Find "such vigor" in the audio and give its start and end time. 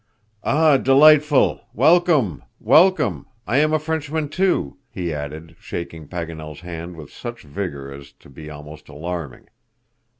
7.13-7.93